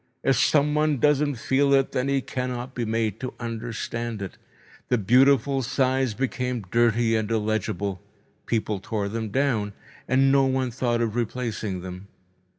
If 0.23 0.35
someone 0.35 0.97
doesn't 0.97 1.35
feel 1.35 1.75
it, 1.75 1.91
then 1.91 2.07
he 2.07 2.21
cannot 2.23 2.73
be 2.73 2.85
made 2.85 3.19
to 3.19 3.35
understand 3.39 4.19
it. 4.23 4.35
The 4.89 4.97
beautiful 4.97 5.61
signs 5.61 6.15
became 6.15 6.65
dirty 6.71 7.15
and 7.15 7.29
illegible. 7.29 8.01
People 8.47 8.79
tore 8.79 9.09
them 9.09 9.29
down, 9.29 9.73
and 10.07 10.31
no 10.31 10.45
one 10.45 10.71
thought 10.71 11.01
of 11.01 11.15
replacing 11.15 11.81
them. 11.81 12.07